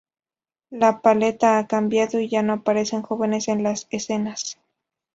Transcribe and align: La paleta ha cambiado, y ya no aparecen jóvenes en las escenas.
La 0.71 0.99
paleta 1.03 1.59
ha 1.59 1.67
cambiado, 1.67 2.19
y 2.19 2.27
ya 2.27 2.41
no 2.41 2.53
aparecen 2.53 3.03
jóvenes 3.03 3.47
en 3.49 3.61
las 3.61 3.85
escenas. 3.91 4.57